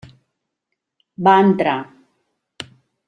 Va 1.27 1.35
entrar. 1.43 1.77